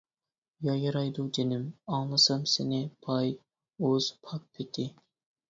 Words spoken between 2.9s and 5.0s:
باي، ئۇز، پاك پېتى.